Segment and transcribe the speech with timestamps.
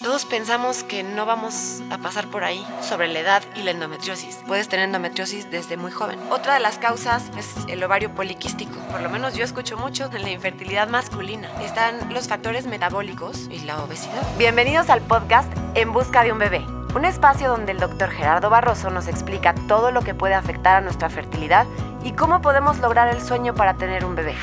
[0.00, 4.38] Todos pensamos que no vamos a pasar por ahí sobre la edad y la endometriosis.
[4.46, 6.20] Puedes tener endometriosis desde muy joven.
[6.30, 8.78] Otra de las causas es el ovario poliquístico.
[8.92, 11.50] Por lo menos yo escucho mucho de la infertilidad masculina.
[11.62, 14.22] Están los factores metabólicos y la obesidad.
[14.38, 16.64] Bienvenidos al podcast En Busca de un Bebé.
[16.94, 20.80] Un espacio donde el doctor Gerardo Barroso nos explica todo lo que puede afectar a
[20.80, 21.66] nuestra fertilidad
[22.04, 24.36] y cómo podemos lograr el sueño para tener un bebé.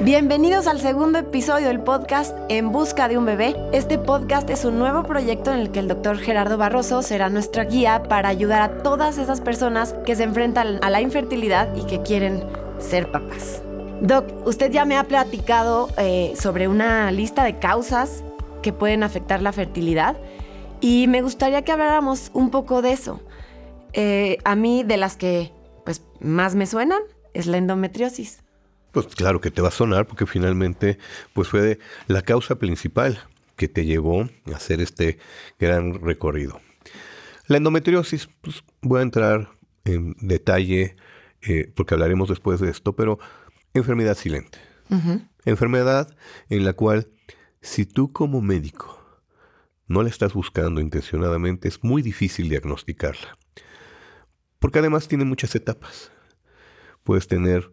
[0.00, 3.54] Bienvenidos al segundo episodio del podcast En Busca de un Bebé.
[3.72, 7.64] Este podcast es un nuevo proyecto en el que el doctor Gerardo Barroso será nuestra
[7.64, 12.02] guía para ayudar a todas esas personas que se enfrentan a la infertilidad y que
[12.02, 12.42] quieren
[12.78, 13.62] ser papás.
[14.00, 18.24] Doc, usted ya me ha platicado eh, sobre una lista de causas
[18.62, 20.16] que pueden afectar la fertilidad
[20.80, 23.20] y me gustaría que habláramos un poco de eso.
[23.94, 25.52] Eh, a mí, de las que
[25.84, 27.00] pues, más me suenan,
[27.32, 28.43] es la endometriosis.
[28.94, 30.98] Pues claro que te va a sonar porque finalmente
[31.32, 33.18] pues fue la causa principal
[33.56, 35.18] que te llevó a hacer este
[35.58, 36.60] gran recorrido.
[37.48, 39.50] La endometriosis, pues voy a entrar
[39.84, 40.94] en detalle
[41.42, 43.18] eh, porque hablaremos después de esto, pero
[43.74, 44.58] enfermedad silente.
[45.44, 46.14] Enfermedad
[46.48, 47.08] en la cual
[47.62, 49.04] si tú como médico
[49.88, 53.36] no la estás buscando intencionadamente, es muy difícil diagnosticarla.
[54.60, 56.12] Porque además tiene muchas etapas.
[57.02, 57.72] Puedes tener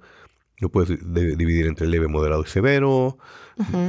[0.61, 3.17] lo puedes dividir entre leve, moderado y severo,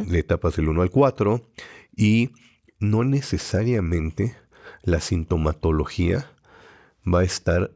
[0.07, 1.49] de etapas del 1 al 4,
[1.97, 2.31] y
[2.81, 4.35] no necesariamente
[4.83, 6.33] la sintomatología
[7.07, 7.71] va a estar,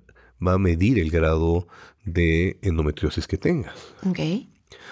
[0.44, 1.68] va a medir el grado
[2.04, 3.94] de endometriosis que tengas.
[4.08, 4.48] Okay.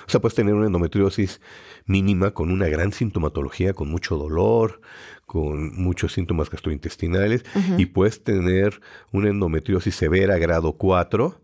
[0.07, 1.41] O sea, puedes tener una endometriosis
[1.87, 4.81] mínima con una gran sintomatología, con mucho dolor,
[5.25, 7.45] con muchos síntomas gastrointestinales,
[7.79, 8.81] y puedes tener
[9.13, 11.41] una endometriosis severa, grado 4,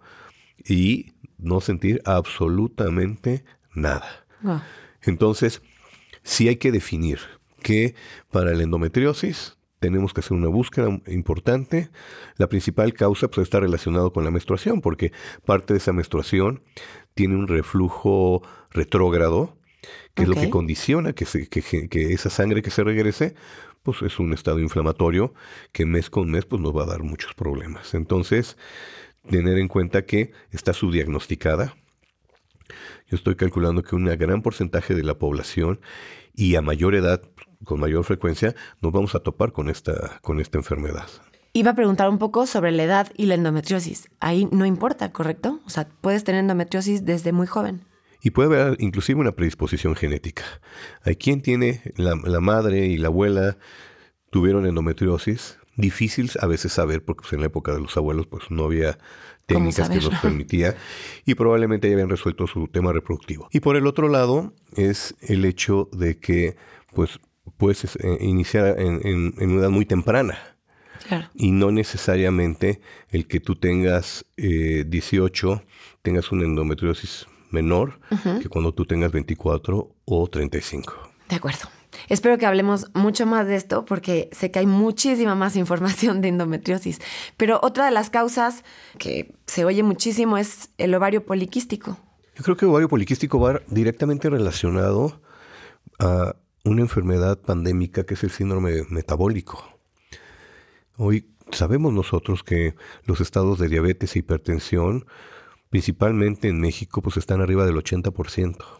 [0.69, 4.27] y no sentir absolutamente nada.
[4.45, 4.63] Ah.
[5.03, 5.63] Entonces,
[6.23, 7.19] sí hay que definir
[7.63, 7.95] que
[8.31, 11.91] para la endometriosis tenemos que hacer una búsqueda importante.
[12.37, 15.13] La principal causa pues, está relacionado con la menstruación, porque
[15.45, 16.63] parte de esa menstruación
[17.15, 19.57] tiene un reflujo retrógrado,
[20.15, 23.35] que es lo que condiciona que, que, esa sangre que se regrese,
[23.83, 25.33] pues es un estado inflamatorio
[25.73, 27.95] que mes con mes pues, nos va a dar muchos problemas.
[27.95, 28.59] Entonces,
[29.29, 31.77] tener en cuenta que está subdiagnosticada.
[33.09, 35.81] Yo estoy calculando que un gran porcentaje de la población
[36.35, 37.23] y a mayor edad,
[37.65, 41.07] con mayor frecuencia, nos vamos a topar con esta, con esta enfermedad.
[41.53, 44.09] Iba a preguntar un poco sobre la edad y la endometriosis.
[44.21, 45.61] Ahí no importa, ¿correcto?
[45.67, 47.83] O sea, puedes tener endometriosis desde muy joven.
[48.23, 50.45] Y puede haber inclusive una predisposición genética.
[51.03, 53.57] Hay quien tiene, la, la madre y la abuela
[54.31, 58.51] tuvieron endometriosis, difícil a veces saber, porque pues, en la época de los abuelos pues
[58.51, 58.99] no había
[59.47, 60.77] técnicas que nos permitía
[61.25, 63.49] y probablemente ya habían resuelto su tema reproductivo.
[63.53, 66.57] Y por el otro lado es el hecho de que
[66.95, 67.21] pues
[67.57, 70.39] puedes eh, iniciar en, una edad muy temprana.
[71.35, 75.67] Y no necesariamente el que tú tengas 18 eh,
[76.03, 77.99] tengas una endometriosis menor
[78.41, 81.11] que cuando tú tengas 24 o 35.
[81.29, 81.69] De acuerdo.
[82.09, 86.29] Espero que hablemos mucho más de esto porque sé que hay muchísima más información de
[86.29, 87.01] endometriosis.
[87.37, 88.65] Pero otra de las causas
[88.99, 91.99] que se oye muchísimo es el ovario poliquístico.
[92.37, 95.21] Yo creo que el ovario poliquístico va directamente relacionado
[95.99, 99.79] a una enfermedad pandémica que es el síndrome metabólico.
[100.97, 102.75] Hoy sabemos nosotros que
[103.05, 105.07] los estados de diabetes e hipertensión,
[105.71, 108.80] principalmente en México, pues están arriba del 80%.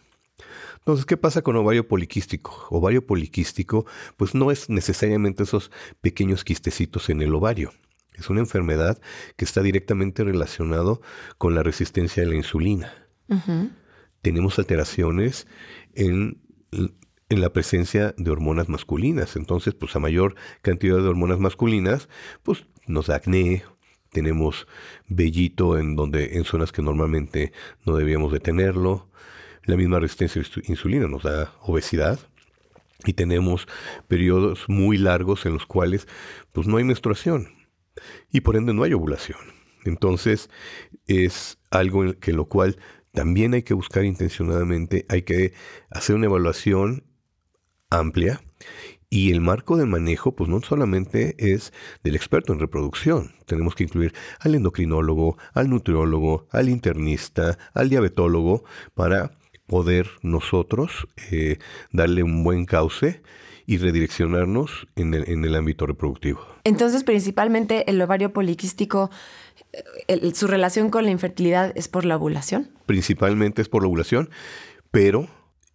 [0.81, 2.67] Entonces, ¿qué pasa con ovario poliquístico?
[2.71, 3.87] Ovario poliquístico,
[4.17, 5.71] pues no es necesariamente esos
[6.01, 7.73] pequeños quistecitos en el ovario.
[8.15, 9.01] Es una enfermedad
[9.37, 11.01] que está directamente relacionado
[11.39, 12.93] con la resistencia a la insulina.
[14.23, 15.47] Tenemos alteraciones
[15.95, 16.43] en,
[16.73, 19.37] en, la presencia de hormonas masculinas.
[19.37, 22.09] Entonces, pues a mayor cantidad de hormonas masculinas,
[22.43, 23.63] pues nos da acné,
[24.11, 24.67] tenemos
[25.09, 27.53] vellito en donde en zonas que normalmente
[27.87, 29.09] no debíamos de tenerlo,
[29.71, 32.19] la misma resistencia a insulina nos da obesidad
[33.05, 33.67] y tenemos
[34.09, 36.07] periodos muy largos en los cuales
[36.53, 37.49] pues no hay menstruación
[38.31, 39.39] y por ende no hay ovulación.
[39.85, 40.51] Entonces
[41.07, 42.79] es algo en que lo cual
[43.13, 45.55] también hay que buscar intencionadamente, hay que
[45.91, 47.05] hacer una evaluación
[47.89, 48.41] amplia
[49.09, 51.73] y el marco de manejo, pues no solamente es
[52.05, 53.33] del experto en reproducción.
[53.47, 58.63] Tenemos que incluir al endocrinólogo, al nutriólogo, al internista, al diabetólogo,
[58.95, 59.33] para
[59.71, 61.59] poder nosotros eh,
[61.93, 63.23] darle un buen cauce
[63.67, 66.41] y redireccionarnos en el, ámbito reproductivo.
[66.65, 69.11] Entonces, principalmente el ovario poliquístico,
[70.09, 72.69] eh, su relación con la infertilidad es por la ovulación.
[72.87, 74.29] Principalmente es por la ovulación,
[74.91, 75.29] pero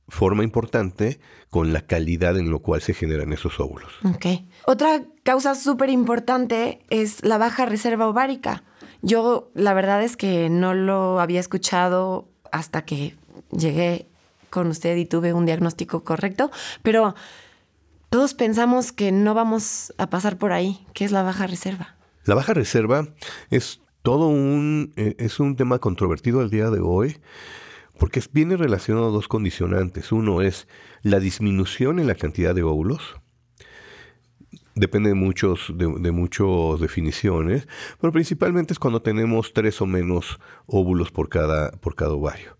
[0.10, 3.94] forma importante con la calidad en lo cual se generan esos óvulos.
[4.04, 4.26] Ok.
[4.66, 8.66] Otra causa súper importante es la baja reserva ovárica.
[9.02, 13.16] Yo la verdad es que no lo había escuchado hasta que
[13.58, 14.08] llegué
[14.50, 17.16] con usted y tuve un diagnóstico correcto, pero
[18.10, 20.86] todos pensamos que no vamos a pasar por ahí.
[20.94, 21.96] ¿Qué es la baja reserva?
[22.24, 23.08] La baja reserva
[23.50, 27.18] es todo un, eh, es un tema controvertido al día de hoy
[27.98, 30.12] porque viene relacionado a dos condicionantes.
[30.12, 30.68] Uno es
[31.02, 33.16] la disminución en la cantidad de óvulos.
[34.76, 37.66] Depende de muchos, de, muchas definiciones,
[38.02, 42.58] pero principalmente es cuando tenemos tres o menos óvulos por cada, por cada ovario.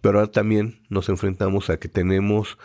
[0.00, 2.58] Pero ahora también nos enfrentamos a que tenemos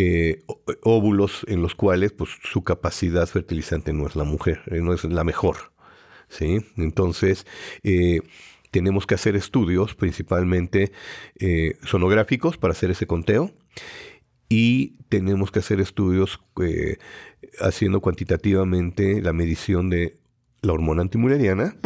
[0.00, 0.42] eh,
[0.82, 5.02] óvulos en los cuales pues, su capacidad fertilizante no es la mujer, eh, no es
[5.04, 5.72] la mejor.
[6.28, 6.60] ¿sí?
[6.76, 7.46] Entonces,
[7.82, 8.20] eh,
[8.70, 10.92] tenemos que hacer estudios principalmente
[11.84, 13.50] sonográficos para hacer ese conteo
[14.50, 16.38] y tenemos que hacer estudios
[17.60, 20.18] haciendo cuantitativamente la medición de
[20.60, 21.76] la hormona antimuleriana,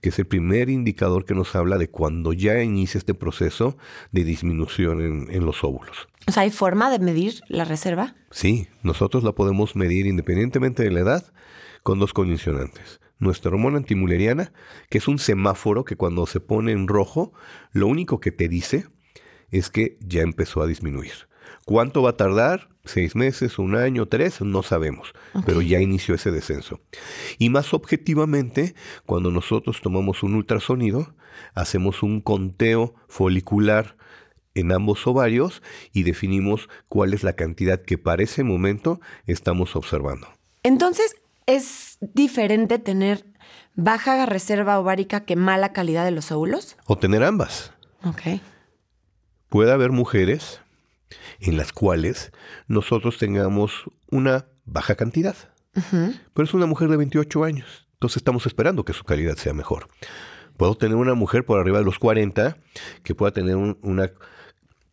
[0.00, 3.76] que es el primer indicador que nos habla de cuando ya inicia este proceso
[4.12, 6.08] de disminución en, en, los óvulos.
[6.26, 8.14] O sea, ¿hay forma de medir la reserva?
[8.30, 11.32] Sí, nosotros la podemos medir independientemente de la edad
[11.82, 14.52] con dos condicionantes nuestra hormona antimuleriana,
[14.88, 17.32] que es un semáforo que cuando se pone en rojo,
[17.70, 18.86] lo único que te dice
[19.50, 21.29] es que ya empezó a disminuir.
[21.64, 22.68] ¿Cuánto va a tardar?
[22.84, 24.40] ¿Seis meses, un año, tres?
[24.40, 25.12] No sabemos,
[25.44, 26.80] pero ya inició ese descenso.
[27.38, 28.74] Y más objetivamente,
[29.06, 31.14] cuando nosotros tomamos un ultrasonido,
[31.54, 33.96] hacemos un conteo folicular
[34.54, 35.62] en ambos ovarios
[35.92, 40.26] y definimos cuál es la cantidad que para ese momento estamos observando.
[40.62, 41.14] Entonces,
[41.50, 43.24] ¿Es diferente tener
[43.74, 46.76] baja reserva ovárica que mala calidad de los óvulos?
[46.86, 47.72] O tener ambas.
[48.04, 48.40] Ok.
[49.48, 50.60] Puede haber mujeres
[51.40, 52.32] en las cuales
[52.68, 55.36] nosotros tengamos una baja cantidad.
[55.72, 57.86] Pero es una mujer de 28 años.
[57.94, 59.88] Entonces estamos esperando que su calidad sea mejor.
[60.56, 62.56] Puedo tener una mujer por arriba de los 40
[63.02, 64.10] que pueda tener una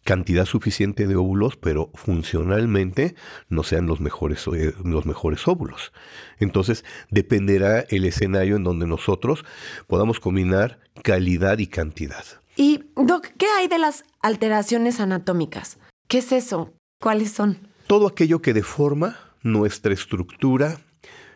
[0.07, 3.15] cantidad suficiente de óvulos, pero funcionalmente
[3.49, 5.91] no sean los mejores, eh, los mejores óvulos.
[6.39, 9.43] Entonces, dependerá el escenario en donde nosotros
[9.85, 12.23] podamos combinar calidad y cantidad.
[12.55, 15.77] Y, Doc, ¿qué hay de las alteraciones anatómicas?
[16.07, 16.73] ¿Qué es eso?
[17.01, 17.67] ¿Cuáles son?
[17.85, 20.79] Todo aquello que deforma nuestra estructura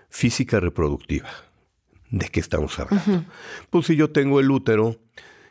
[0.10, 1.30] física reproductiva.
[2.10, 3.26] ¿De qué estamos hablando?
[3.70, 4.98] Pues si yo tengo el útero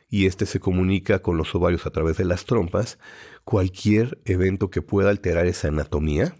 [0.08, 2.98] y este se comunica con los ovarios a través de las trompas,
[3.44, 6.34] cualquier evento que pueda alterar esa anatomía,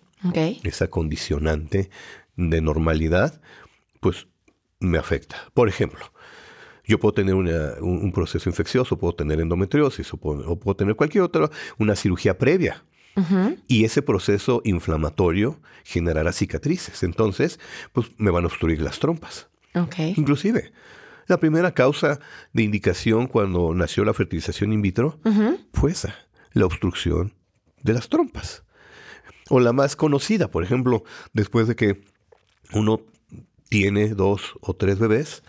[0.62, 1.90] esa condicionante
[2.36, 3.42] de normalidad,
[4.00, 4.26] pues
[4.78, 5.36] me afecta.
[5.52, 6.00] Por ejemplo,
[6.90, 11.48] yo puedo tener un, proceso infeccioso, puedo tener endometriosis o puedo, tener cualquier otra,
[11.78, 12.84] una cirugía previa.
[13.69, 17.02] Y ese proceso inflamatorio generará cicatrices.
[17.02, 17.60] Entonces,
[17.92, 19.48] pues me van a obstruir las trompas.
[20.16, 20.72] Inclusive,
[21.26, 22.19] la primera causa
[22.52, 25.20] de indicación cuando nació la fertilización in vitro
[25.72, 26.14] fue esa,
[26.52, 27.34] la obstrucción
[27.82, 28.64] de las trompas.
[29.48, 31.04] O la más conocida, por ejemplo,
[31.34, 32.00] después de que
[32.72, 33.02] uno
[33.70, 35.44] tiene dos o tres bebés,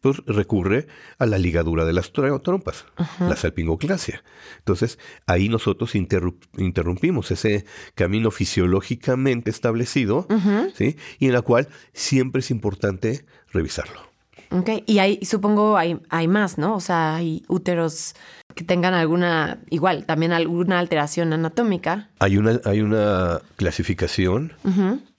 [0.00, 0.88] pues recurre
[1.18, 2.84] a la ligadura de las trompas,
[3.20, 4.24] la salpingoclasia.
[4.58, 7.64] Entonces, ahí nosotros interrumpimos ese
[7.94, 10.26] camino fisiológicamente establecido,
[10.74, 10.96] ¿sí?
[11.20, 14.09] y en la cual siempre es importante revisarlo.
[14.50, 16.74] Ok, y hay, supongo hay, hay más, ¿no?
[16.74, 18.14] O sea, hay úteros
[18.54, 22.10] que tengan alguna, igual, también alguna alteración anatómica.
[22.18, 24.52] Hay una, hay una clasificación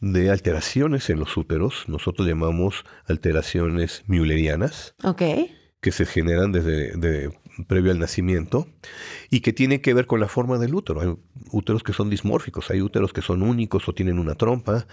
[0.01, 4.95] de alteraciones en los úteros, nosotros llamamos alteraciones müllerianas.
[5.03, 5.21] Ok.
[5.79, 7.31] Que se generan desde
[7.67, 8.67] previo al nacimiento
[9.29, 11.01] y que tiene que ver con la forma del útero.
[11.01, 11.15] Hay
[11.51, 14.85] úteros que son dismórficos, hay úteros que son únicos o tienen una trompa,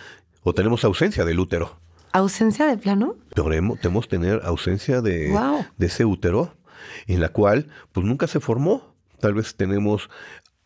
[0.42, 1.80] o tenemos ausencia del útero.
[2.12, 3.16] ¿Ausencia de plano?
[3.34, 5.36] Podemos tener ausencia de,
[5.76, 6.54] de ese útero,
[7.06, 8.94] en la cual pues nunca se formó.
[9.20, 10.08] Tal vez tenemos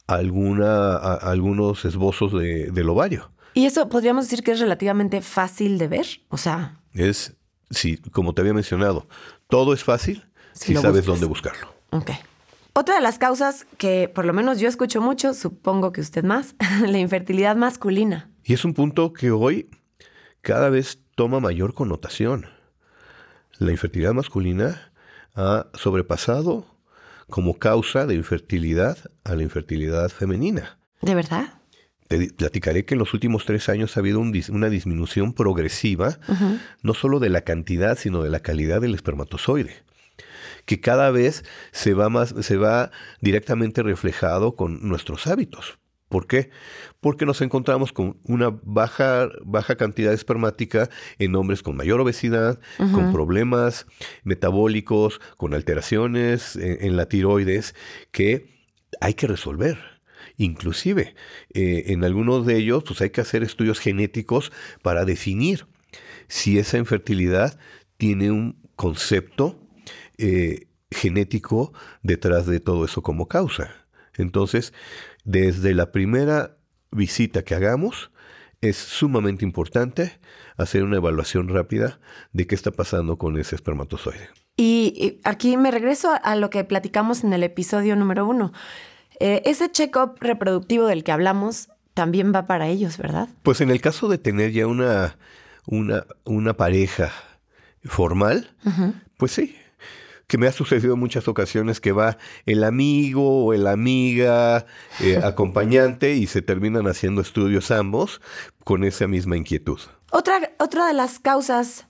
[0.06, 3.30] alguna, algunos esbozos de, del ovario.
[3.54, 6.06] ¿Y eso podríamos decir que es relativamente fácil de ver?
[6.28, 6.80] O sea...
[6.94, 7.34] Es,
[7.70, 9.06] sí, como te había mencionado,
[9.48, 11.74] todo es fácil si, sabes dónde buscarlo.
[11.90, 12.10] Ok.
[12.74, 16.54] Otra de las causas que por lo menos yo escucho mucho, supongo que usted más,
[16.86, 18.30] la infertilidad masculina.
[18.44, 19.68] Y es un punto que hoy
[20.40, 22.46] cada vez toma mayor connotación.
[23.60, 24.90] La infertilidad masculina
[25.36, 26.66] ha sobrepasado
[27.28, 30.80] como causa de infertilidad a la infertilidad femenina.
[31.00, 31.60] ¿De verdad?
[32.08, 36.18] Te platicaré que en los últimos tres años ha habido una disminución progresiva,
[36.82, 39.84] no solo de la cantidad, sino de la calidad del espermatozoide,
[40.66, 45.78] que cada vez se va más, se va directamente reflejado con nuestros hábitos.
[46.12, 46.50] ¿Por qué?
[47.00, 53.12] Porque nos encontramos con una baja, baja cantidad espermática en hombres con mayor obesidad, con
[53.12, 53.86] problemas
[54.22, 57.74] metabólicos, con alteraciones en, la tiroides
[58.10, 58.46] que
[59.00, 59.78] hay que resolver.
[60.36, 61.14] Inclusive,
[61.54, 64.52] eh, en algunos de ellos, pues hay que hacer estudios genéticos
[64.82, 65.64] para definir
[66.28, 67.58] si esa infertilidad
[67.96, 69.66] tiene un concepto
[70.18, 73.82] eh, genético detrás de todo eso como causa.
[74.16, 74.74] Entonces,
[75.24, 76.56] desde la primera
[76.90, 78.10] visita que hagamos,
[78.60, 80.20] es sumamente importante
[80.56, 81.98] hacer una evaluación rápida
[82.32, 84.28] de qué está pasando con ese espermatozoide.
[84.56, 88.52] Y aquí me regreso a lo que platicamos en el episodio número uno.
[89.18, 93.28] Eh, ese check-up reproductivo del que hablamos también va para ellos, ¿verdad?
[93.42, 95.16] Pues en el caso de tener ya una,
[95.66, 97.12] una, una pareja
[97.84, 98.54] formal,
[99.16, 99.56] pues sí,
[100.32, 104.64] que me ha sucedido en muchas ocasiones que va el amigo o la amiga
[105.02, 108.22] eh, acompañante y se terminan haciendo estudios ambos
[108.64, 109.78] con esa misma inquietud.
[110.10, 111.86] Otra, otra de las causas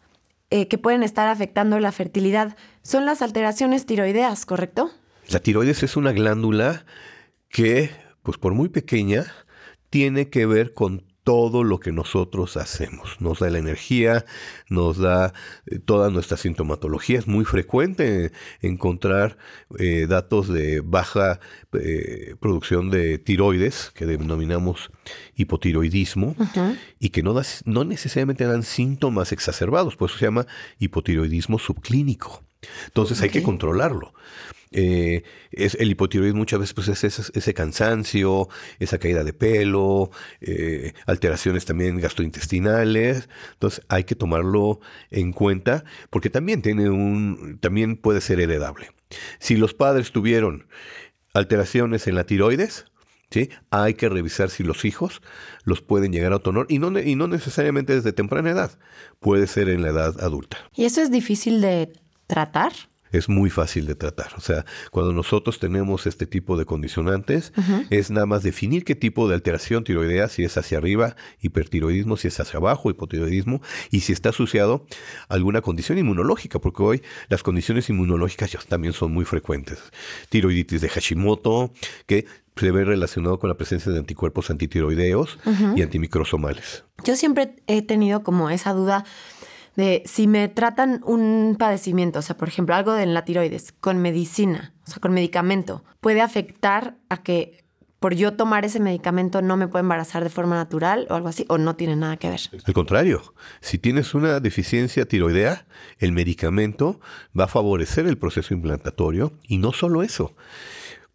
[0.51, 4.91] eh, que pueden estar afectando la fertilidad son las alteraciones tiroideas, ¿correcto?
[5.29, 6.85] La tiroides es una glándula
[7.49, 7.93] que,
[8.25, 9.25] pues por muy pequeña,
[9.89, 13.21] tiene que ver con todo lo que nosotros hacemos.
[13.21, 14.25] Nos da la energía,
[14.69, 15.33] nos da
[15.67, 17.19] eh, toda nuestra sintomatología.
[17.19, 19.37] Es muy frecuente encontrar
[19.79, 21.41] eh, datos de baja
[21.73, 24.91] eh, producción de tiroides, que denominamos
[25.37, 26.35] hipotiroidismo,
[26.99, 30.47] y que no, no necesariamente dan síntomas exacerbados, por eso se llama
[30.79, 32.43] hipotiroidismo subclínico.
[32.87, 34.15] Entonces hay que controlarlo.
[34.73, 38.49] Eh, es, el hipotiroidismo muchas veces pues, es ese, cansancio,
[38.79, 40.11] esa caída de pelo,
[40.41, 43.29] eh, alteraciones también gastrointestinales.
[43.53, 48.91] Entonces hay que tomarlo en cuenta porque también tiene un, también puede ser heredable.
[49.39, 50.67] Si los padres tuvieron
[51.35, 52.87] alteraciones en la tiroides,
[53.31, 53.49] ¿Sí?
[53.71, 55.23] Hay que revisar si los hijos
[55.65, 58.79] los pueden llegar a autonor y no, y no necesariamente desde temprana edad,
[59.21, 60.59] puede ser en la edad adulta.
[60.75, 61.95] ¿Y eso es difícil de
[62.27, 62.73] tratar?
[63.13, 64.33] Es muy fácil de tratar.
[64.37, 67.53] O sea, cuando nosotros tenemos este tipo de condicionantes,
[67.91, 72.29] es nada más definir qué tipo de alteración tiroidea, si es hacia arriba, hipertiroidismo, si
[72.29, 74.87] es hacia abajo, hipotiroidismo, y si está asociado
[75.29, 79.79] a alguna condición inmunológica, porque hoy las condiciones inmunológicas ya también son muy frecuentes.
[80.31, 81.73] Tiroiditis de Hashimoto,
[82.07, 82.27] que
[82.57, 85.39] se ve relacionado con la presencia de anticuerpos antitiroideos
[85.75, 86.85] y antimicrosomales.
[87.05, 89.05] Yo siempre he tenido como esa duda
[89.77, 93.99] de si me tratan un padecimiento, o sea, por ejemplo, algo de la tiroides, con
[93.99, 97.63] medicina, o sea, con medicamento, puede afectar a que
[98.03, 101.47] por yo tomar ese medicamento no me puedo embarazar de forma natural o algo así,
[101.49, 102.41] o no tiene nada que ver.
[102.67, 105.67] Al contrario, si tienes una deficiencia tiroidea,
[105.99, 107.01] el medicamento
[107.39, 110.35] va a favorecer el proceso implantatorio y no solo eso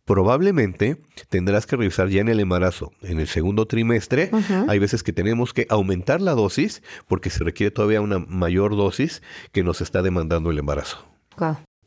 [0.08, 4.32] probablemente tendrás que revisar ya en el embarazo, en el segundo trimestre.
[4.70, 9.22] Hay veces que tenemos que aumentar la dosis porque se requiere todavía una mayor dosis
[9.52, 11.06] que nos está demandando el embarazo.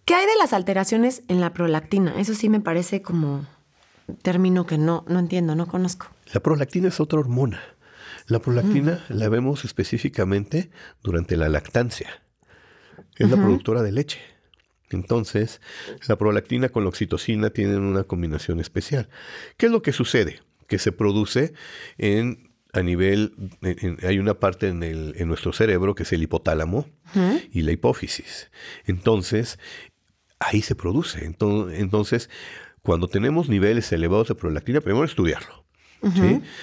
[0.05, 2.15] ¿Qué hay de las alteraciones en la prolactina?
[2.21, 3.47] Eso sí me parece como
[4.23, 6.09] término que no, no entiendo, no conozco.
[6.35, 7.61] La prolactina es otra hormona.
[8.27, 9.15] La prolactina mm.
[9.15, 10.71] la vemos específicamente
[11.03, 12.23] durante la lactancia.
[13.17, 14.21] Es la productora de leche.
[14.91, 15.61] Entonces,
[16.09, 19.09] la prolactina con la oxitocina tienen una combinación especial.
[19.57, 20.41] ¿Qué es lo que sucede?
[20.67, 21.53] Que se produce
[21.99, 23.35] en a nivel,
[24.03, 26.87] hay una parte en, el, en, nuestro cerebro que es el hipotálamo
[27.53, 28.51] y la hipófisis.
[28.85, 29.59] Entonces,
[30.39, 31.25] ahí se produce.
[31.25, 32.31] Entonces,
[32.83, 35.60] cuando tenemos niveles elevados de prolactina, primero estudiarlo.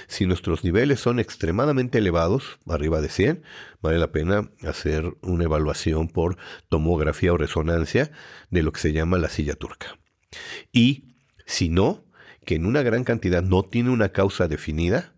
[0.08, 3.44] Si nuestros niveles son extremadamente elevados, arriba de 100,
[3.82, 6.38] vale la pena hacer una evaluación por
[6.70, 8.12] tomografía o resonancia
[8.50, 9.98] de lo que se llama la silla turca.
[10.72, 11.16] Y
[11.46, 12.04] si no,
[12.46, 15.14] que en una gran cantidad no tiene una causa definida,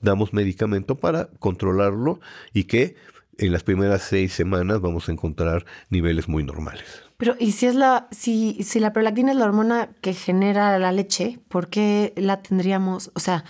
[0.00, 2.20] damos medicamento para controlarlo
[2.52, 2.96] y que
[3.38, 7.07] en las primeras seis semanas vamos a encontrar niveles muy normales.
[7.18, 10.92] Pero, ¿y si es la, si, si la prolactina es la hormona que genera la
[10.92, 13.10] leche, ¿por qué la tendríamos?
[13.14, 13.44] O sea,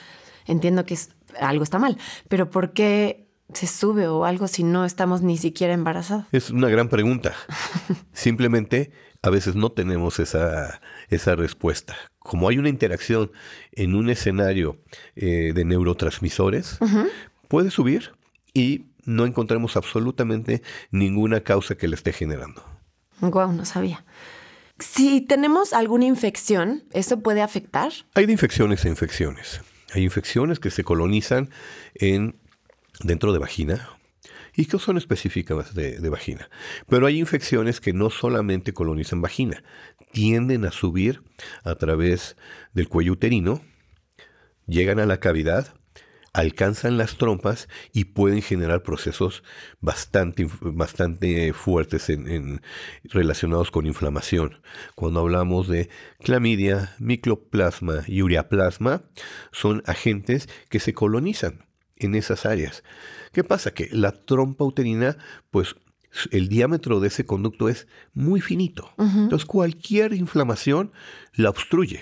[0.46, 0.98] entiendo que
[1.38, 1.98] algo está mal,
[2.28, 6.25] pero ¿por qué se sube o algo si no estamos ni siquiera embarazados?
[6.32, 7.34] Es una gran pregunta.
[8.14, 8.90] Simplemente
[9.22, 11.94] a veces no tenemos esa, esa respuesta.
[12.20, 13.32] Como hay una interacción
[13.72, 14.78] en un escenario
[15.14, 16.78] eh, de neurotransmisores,
[17.48, 18.12] puede subir
[18.54, 22.77] y no encontramos absolutamente ninguna causa que le esté generando.
[23.20, 24.04] Guau, no sabía.
[24.78, 27.92] Si tenemos alguna infección, ¿eso puede afectar?
[28.14, 29.60] Hay de infecciones e infecciones.
[29.92, 31.50] Hay infecciones que se colonizan
[31.94, 32.37] en,
[33.02, 33.88] dentro de vagina
[34.54, 36.50] y que son específicas de, vagina.
[36.88, 39.62] Pero hay infecciones que no solamente colonizan vagina,
[40.12, 41.22] tienden a subir
[41.62, 42.37] a través
[42.72, 43.62] del cuello uterino,
[44.66, 45.75] llegan a la cavidad,
[46.32, 49.42] alcanzan las trompas y pueden generar procesos
[49.80, 52.61] bastante, bastante fuertes en,
[53.04, 54.61] relacionados con inflamación.
[54.94, 55.88] Cuando hablamos de
[56.20, 59.02] clamidia, microplasma y ureaplasma,
[59.52, 61.64] son agentes que se colonizan
[61.97, 62.85] en esas áreas.
[63.32, 63.73] ¿Qué pasa?
[63.73, 65.16] Que la trompa uterina,
[65.50, 65.76] pues
[66.30, 68.90] el diámetro de ese conducto es muy finito.
[68.99, 70.92] Entonces cualquier inflamación
[71.35, 72.00] la obstruye.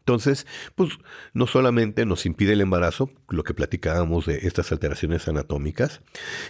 [0.00, 0.90] Entonces, pues
[1.34, 6.00] no solamente nos impide el embarazo, lo que platicábamos de estas alteraciones anatómicas,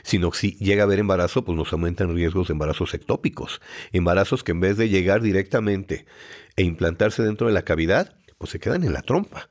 [0.02, 3.60] sino que si llega a haber embarazo, pues nos aumentan riesgos de embarazos ectópicos,
[3.92, 6.06] embarazos que en vez de llegar directamente
[6.56, 9.48] e implantarse dentro de la cavidad, pues se quedan en la trompa.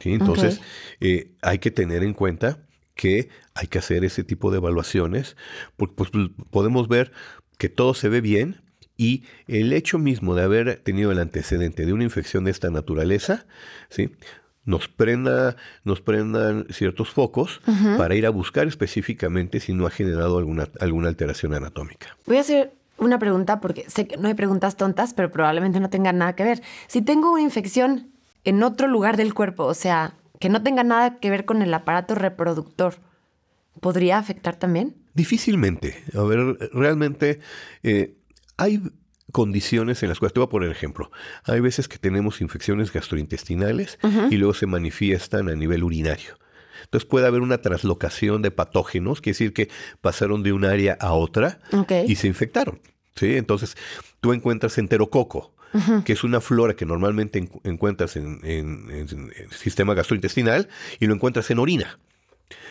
[0.00, 0.60] Entonces,
[1.00, 2.64] eh, hay que tener en cuenta
[2.94, 5.36] que hay que hacer ese tipo de evaluaciones,
[5.76, 6.10] porque pues,
[6.50, 7.12] podemos ver
[7.58, 8.62] que todo se ve bien,
[8.98, 13.46] y el hecho mismo de haber tenido el antecedente de una infección de esta naturaleza,
[13.88, 14.10] ¿sí?
[14.66, 17.62] nos prenda, nos prendan ciertos focos
[17.96, 22.18] para ir a buscar específicamente si no ha generado alguna, alguna alteración anatómica.
[22.26, 25.88] Voy a hacer una pregunta porque sé que no hay preguntas tontas, pero probablemente no
[25.88, 26.60] tengan nada que ver.
[26.86, 28.10] Si tengo una infección
[28.44, 31.72] en otro lugar del cuerpo, o sea, que no tenga nada que ver con el
[31.72, 32.96] aparato reproductor,
[33.80, 34.96] ¿podría afectar también?
[35.14, 36.04] Difícilmente.
[36.14, 37.40] A ver, realmente
[37.82, 38.17] eh,
[38.58, 38.82] hay
[39.32, 41.10] condiciones en las cuales, te voy a poner ejemplo,
[41.44, 43.98] hay veces que tenemos infecciones gastrointestinales
[44.30, 46.38] y luego se manifiestan a nivel urinario.
[46.84, 49.68] Entonces puede haber una traslocación de patógenos, quiere decir que
[50.00, 51.60] pasaron de un área a otra
[52.06, 52.80] y se infectaron.
[53.14, 53.36] ¿sí?
[53.36, 53.76] Entonces
[54.20, 55.54] tú encuentras enterococo,
[56.04, 61.58] que es una flora que normalmente encuentras en, el sistema gastrointestinal y lo encuentras en
[61.58, 61.98] orina.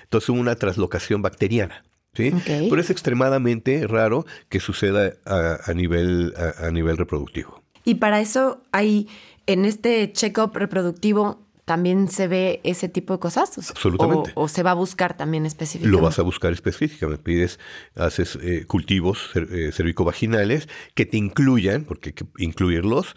[0.03, 1.83] Entonces una traslocación bacteriana.
[2.17, 7.63] Pero es extremadamente raro que suceda a, nivel, a, nivel reproductivo.
[7.83, 9.07] Y para eso hay,
[9.45, 13.57] en este check-up reproductivo, ¿también se ve ese tipo de cosas?
[13.69, 14.31] Absolutamente.
[14.35, 15.97] O, se va a buscar también específicamente?
[15.97, 17.23] Lo vas a buscar específicamente.
[17.23, 17.59] Pides,
[17.95, 23.15] haces eh, cultivos eh, cervicovaginales que te incluyan, porque hay que incluirlos,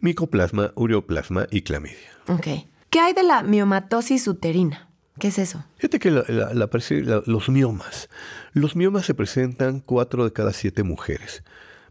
[0.00, 1.96] micoplasma, ureoplasma y clamidia.
[2.28, 2.46] Ok.
[2.90, 4.87] ¿Qué hay de la miomatosis uterina?
[5.18, 5.64] ¿Qué es eso?
[5.76, 8.08] Fíjate que los miomas.
[8.52, 11.42] Los miomas se presentan cuatro de cada siete mujeres,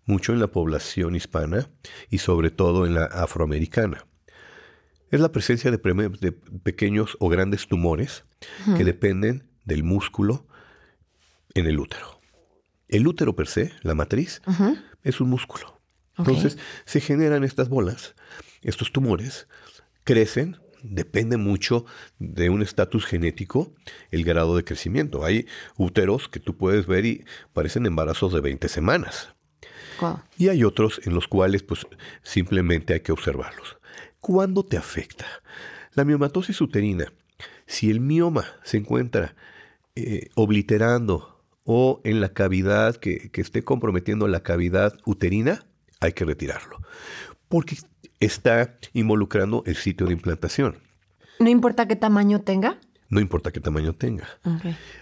[0.05, 1.69] mucho en la población hispana
[2.09, 4.05] y sobre todo en la afroamericana.
[5.09, 5.77] Es la presencia de,
[6.63, 8.25] pequeños o grandes tumores
[8.75, 10.45] que dependen del músculo
[11.53, 12.19] en el útero.
[12.87, 14.41] El útero per se, la matriz,
[15.03, 15.79] es un músculo.
[16.17, 18.15] Entonces se generan estas bolas,
[18.61, 19.47] estos tumores,
[20.03, 20.57] crecen,
[20.89, 21.85] depende mucho
[22.19, 23.73] de un estatus genético
[24.11, 25.23] el grado de crecimiento.
[25.23, 25.47] Hay
[25.77, 29.33] úteros que tú puedes ver y parecen embarazos de 20 semanas.
[30.37, 31.87] Y hay otros en los cuales pues
[32.23, 33.77] simplemente hay que observarlos.
[34.19, 35.25] ¿Cuándo te afecta?
[35.93, 37.11] La miomatosis uterina,
[37.65, 39.35] si el mioma se encuentra
[39.95, 45.65] eh, obliterando o en la cavidad que, que esté comprometiendo la cavidad uterina,
[45.99, 46.77] hay que retirarlo.
[47.49, 47.77] Porque
[48.19, 50.77] está involucrando el sitio de implantación.
[51.39, 52.79] ¿No importa qué tamaño tenga?
[53.09, 54.27] No importa qué tamaño tenga.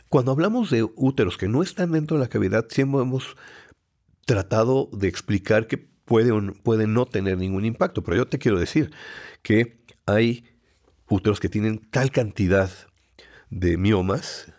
[0.09, 3.35] Cuando hablamos de úteros que no están dentro de la cavidad, siempre hemos
[4.25, 6.31] tratado de explicar que puede
[6.63, 8.03] puede no tener ningún impacto.
[8.03, 8.91] Pero yo te quiero decir
[9.41, 10.45] que hay
[11.09, 12.69] úteros que tienen tal cantidad
[13.49, 14.51] de miomas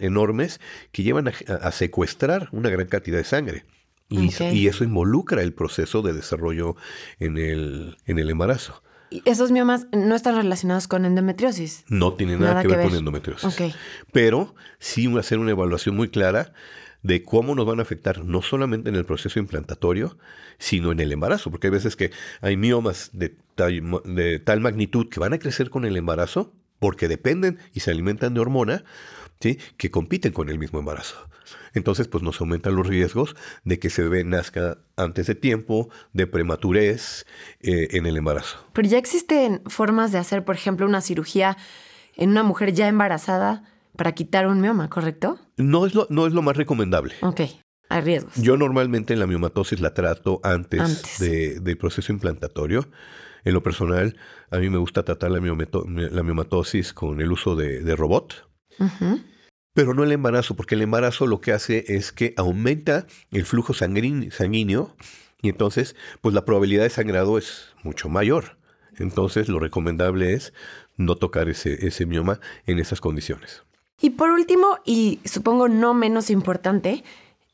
[0.00, 0.60] enormes
[0.92, 3.64] que llevan a, secuestrar una gran cantidad de sangre.
[4.08, 6.76] Y, eso involucra el proceso de desarrollo
[7.18, 8.82] en el, en el embarazo.
[9.10, 11.84] ¿Y esos miomas no están relacionados con endometriosis?
[11.88, 13.56] No tienen nada, que, ver, con endometriosis.
[14.12, 16.52] Pero sí hacer una evaluación muy clara
[17.02, 20.18] de cómo nos van a afectar no solamente en el proceso implantatorio,
[20.58, 25.20] sino en el embarazo, porque hay veces que hay miomas de de tal magnitud que
[25.20, 28.84] van a crecer con el embarazo porque dependen y se alimentan de hormona,
[29.40, 29.58] ¿sí?
[29.76, 31.16] que compiten con el mismo embarazo.
[31.74, 36.26] Entonces, pues nos aumentan los riesgos de que se bebé nazca antes de tiempo, de
[36.26, 37.26] prematurez
[37.60, 38.66] eh, en el embarazo.
[38.72, 41.56] Pero ya existen formas de hacer, por ejemplo, una cirugía
[42.16, 43.62] en una mujer ya embarazada
[43.96, 45.38] para quitar un mioma, ¿correcto?
[45.56, 47.14] No es lo, no es lo más recomendable.
[47.22, 47.42] Ok.
[47.88, 48.34] Hay riesgos.
[48.36, 52.88] Yo normalmente la miomatosis la trato antes, del proceso implantatorio.
[53.44, 54.16] En lo personal,
[54.50, 58.45] a mí me gusta tratar la, miomatosis con el uso de, robot.
[59.74, 63.74] Pero no el embarazo, porque el embarazo lo que hace es que aumenta el flujo
[63.74, 64.96] sanguíneo
[65.42, 68.56] y entonces pues la probabilidad de sangrado es mucho mayor.
[68.98, 70.54] Entonces lo recomendable es
[70.96, 73.62] no tocar ese, ese mioma en esas condiciones.
[74.00, 77.04] Y por último, y supongo no menos importante,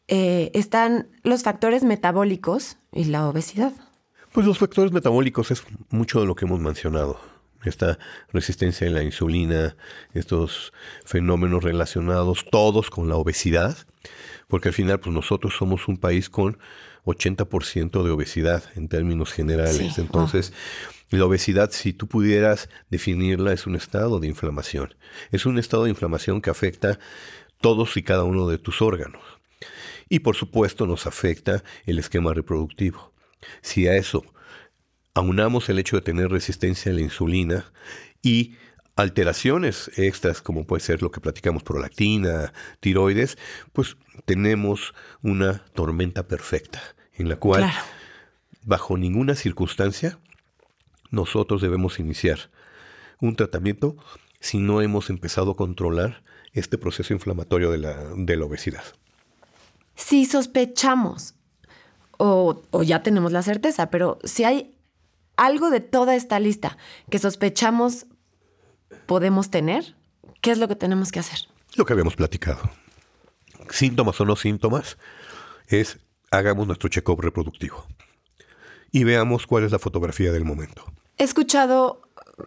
[0.08, 3.72] eh, están los factores metabólicos y la obesidad.
[4.32, 7.18] Pues los factores metabólicos es mucho de lo que hemos mencionado.
[7.64, 7.98] Esta
[8.32, 9.76] resistencia a la insulina,
[10.14, 10.72] estos
[11.04, 13.76] fenómenos relacionados todos con la obesidad,
[14.48, 16.58] porque al final pues nosotros somos un país con
[17.04, 19.98] 80% de obesidad en términos generales.
[19.98, 20.52] Entonces,
[21.10, 24.94] la obesidad, si tú pudieras definirla, es un estado de inflamación.
[25.30, 26.98] Es un estado de inflamación que afecta
[27.60, 29.22] todos y cada uno de tus órganos.
[30.08, 33.12] Y por supuesto nos afecta el esquema reproductivo.
[33.60, 34.24] Si a eso
[35.14, 37.72] aunamos el hecho de tener resistencia a la insulina
[38.22, 38.54] y
[38.96, 43.38] alteraciones extras como puede ser lo que platicamos prolactina, tiroides,
[43.72, 46.82] pues tenemos una tormenta perfecta
[47.14, 47.70] en la cual
[48.64, 50.18] bajo ninguna circunstancia
[51.10, 52.50] nosotros debemos iniciar
[53.20, 53.96] un tratamiento
[54.40, 56.22] si no hemos empezado a controlar
[56.52, 58.82] este proceso inflamatorio de la, de la obesidad.
[59.94, 61.34] Si sospechamos,
[62.18, 64.74] o, o, ya tenemos la certeza, pero si hay
[65.36, 66.76] algo de toda esta lista
[67.10, 68.06] que sospechamos
[69.06, 69.96] podemos tener,
[70.40, 71.40] ¿qué es lo que tenemos que hacer?
[71.76, 72.60] Lo que habíamos platicado.
[73.70, 74.98] Síntomas o no síntomas,
[75.68, 75.98] es
[76.30, 77.86] hagamos nuestro check-up reproductivo
[78.90, 80.84] y veamos cuál es la fotografía del momento.
[81.18, 82.02] He escuchado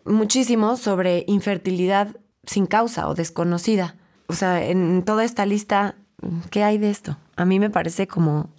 [0.05, 3.95] muchísimo sobre infertilidad sin causa o desconocida.
[4.27, 5.95] O sea, en toda esta lista,
[6.51, 7.17] ¿qué hay de esto?
[7.35, 8.49] A mí me parece como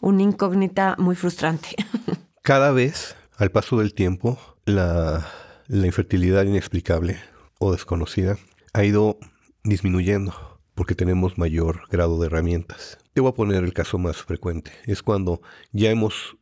[0.00, 1.68] una incógnita muy frustrante.
[2.42, 5.26] Cada vez, al paso del tiempo, la,
[5.68, 7.18] la infertilidad inexplicable
[7.58, 8.36] o desconocida
[8.72, 9.18] ha ido
[9.64, 12.98] disminuyendo porque tenemos mayor grado de herramientas.
[13.14, 14.70] Te voy a poner el caso más frecuente.
[14.84, 15.40] Es cuando
[15.72, 16.36] ya hemos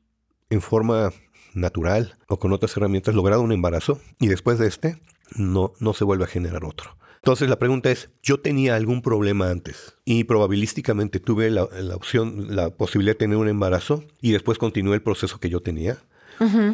[0.50, 1.12] en forma
[1.54, 5.00] natural o con otras herramientas logrado un embarazo y después de este
[5.36, 6.96] no, no se vuelve a generar otro.
[7.16, 12.70] Entonces la pregunta es, yo tenía algún problema antes y probabilísticamente tuve la, opción, la
[12.76, 15.98] posibilidad de tener un embarazo y después continué el proceso que yo tenía.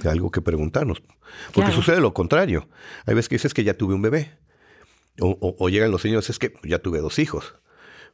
[0.05, 1.03] Algo que preguntarnos.
[1.53, 2.69] Porque sucede lo contrario.
[3.07, 4.33] Hay veces que dices que ya tuve un bebé.
[5.21, 7.55] O, llegan los señores, es que ya tuve dos hijos.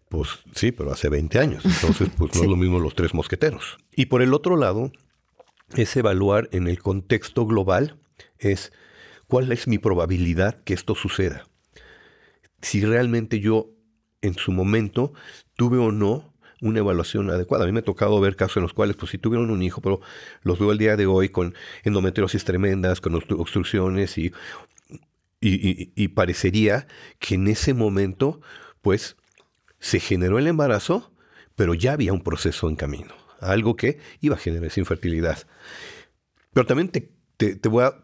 [0.08, 1.64] Pues sí, pero hace 20 años.
[1.64, 3.78] Entonces, pues no es lo mismo los tres mosqueteros.
[3.94, 4.92] Y por el otro lado,
[5.74, 7.98] es evaluar en el contexto global,
[8.38, 8.72] es
[9.26, 11.46] cuál es mi probabilidad que esto suceda.
[12.62, 13.70] Si realmente yo
[14.22, 15.12] en su momento
[15.56, 17.64] tuve o no una evaluación adecuada.
[17.64, 19.80] A mí me ha tocado ver casos en los cuales, pues sí tuvieron un hijo,
[19.80, 20.00] pero
[20.42, 24.32] los veo el día de hoy con endometriosis tremendas, con obstrucciones y,
[25.40, 26.86] y, parecería
[27.18, 28.40] que en ese momento,
[28.80, 29.16] pues,
[29.78, 31.12] se generó el embarazo,
[31.54, 35.38] pero ya había un proceso en camino algo que iba a generar esa infertilidad.
[36.52, 37.94] Pero también te, te, voy a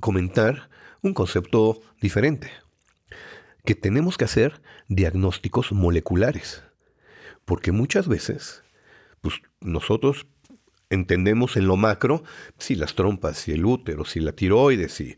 [0.00, 0.70] comentar
[1.02, 2.50] un concepto diferente,
[3.64, 6.62] que tenemos que hacer diagnósticos moleculares,
[7.46, 8.62] porque muchas veces
[9.22, 10.26] pues, nosotros
[10.90, 12.22] entendemos en lo macro
[12.58, 15.16] si las trompas, si el útero, si la tiroides, si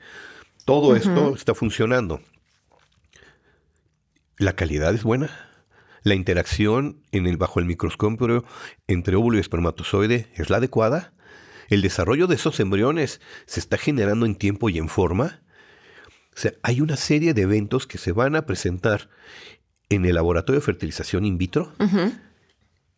[0.65, 2.21] todo esto está funcionando.
[4.37, 5.49] ¿La calidad es buena?
[6.09, 8.45] la interacción en el, bajo el microscopio
[8.87, 11.13] entre óvulo y espermatozoide es la adecuada?
[11.69, 15.43] ¿El desarrollo de esos embriones se está generando en tiempo y en forma?
[16.35, 19.11] O sea, hay una serie de eventos que se van a presentar
[19.91, 21.73] en el laboratorio de fertilización in vitro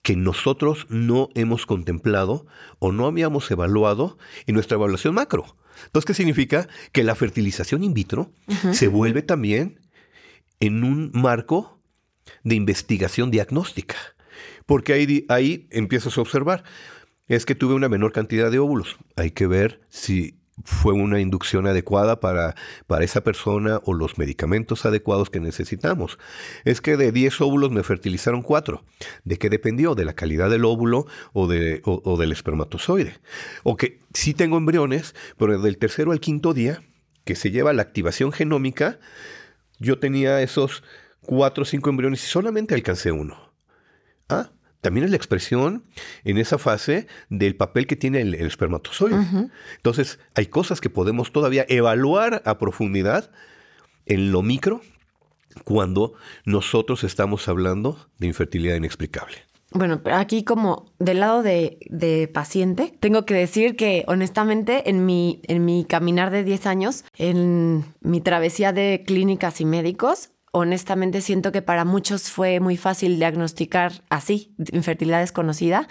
[0.03, 2.46] que nosotros no hemos contemplado
[2.79, 5.57] o no habíamos evaluado en nuestra evaluación macro.
[5.87, 6.68] Entonces, ¿qué significa?
[6.92, 8.33] Que la fertilización in vitro
[8.72, 9.81] se vuelve también
[10.59, 11.81] en un marco
[12.44, 13.96] de investigación diagnóstica.
[14.66, 16.64] Porque ahí, ahí empiezas a observar,
[17.29, 18.96] es que tuve una menor cantidad de óvulos.
[19.16, 22.55] Hay que ver si fue una inducción adecuada para,
[22.87, 26.18] para esa persona o los medicamentos adecuados que necesitamos.
[26.64, 28.85] Es que de 10 óvulos me fertilizaron 4.
[29.25, 29.94] ¿De qué dependió?
[29.94, 33.18] ¿De la calidad del óvulo o, de, o del espermatozoide?
[33.62, 36.83] O que sí tengo embriones, pero del tercero al quinto día,
[37.25, 38.99] que se lleva la activación genómica,
[39.79, 40.83] yo tenía esos
[41.23, 43.53] cuatro o cinco embriones y solamente alcancé uno.
[44.29, 45.85] Ah, también es la expresión
[46.25, 49.16] en esa fase del papel que tiene el, espermatozoide.
[49.77, 53.31] Entonces, hay cosas que podemos todavía evaluar a profundidad
[54.07, 54.81] en lo micro
[55.64, 56.14] cuando
[56.45, 59.37] nosotros estamos hablando de infertilidad inexplicable.
[59.73, 65.43] Bueno, aquí como del lado de, de, paciente, tengo que decir que honestamente en mi,
[65.45, 71.52] en mi caminar de 10 años, en mi travesía de clínicas y médicos, honestamente siento
[71.52, 75.88] que para muchos fue muy fácil diagnosticar así, infertilidad desconocida.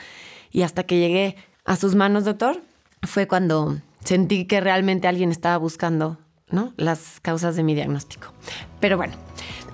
[0.52, 2.62] Y hasta que llegué a sus manos, doctor,
[3.04, 6.18] fue cuando sentí que realmente alguien estaba buscando
[6.50, 6.74] ¿no?
[6.78, 8.34] las causas de mi diagnóstico.
[8.80, 9.14] Pero bueno,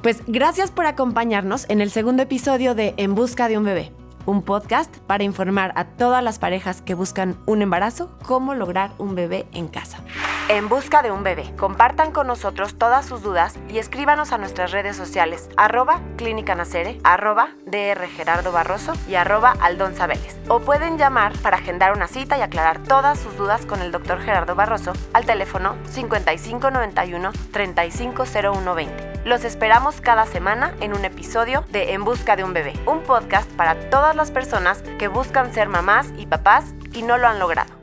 [0.02, 3.92] Pues gracias por acompañarnos en el segundo episodio de En Busca de un Bebé
[4.26, 9.16] un podcast para informar a todas las parejas que buscan un embarazo cómo lograr un
[9.16, 10.00] bebé en casa.
[10.48, 11.52] En busca de un bebé.
[11.58, 17.00] Compartan con nosotros todas sus dudas y escríbanos a nuestras redes sociales arroba clínica nacere,
[17.04, 20.38] arroba dr Gerardo Barroso y arroba Aldon Sabeles.
[20.48, 24.22] O pueden llamar para agendar una cita y aclarar todas sus dudas con el doctor
[24.22, 29.22] Gerardo Barroso al teléfono 5591 350120.
[29.26, 33.50] Los esperamos cada semana en un episodio de En Busca de un Bebé, un podcast
[33.54, 37.75] para todas las personas que buscan ser mamás y papás y no lo han logrado.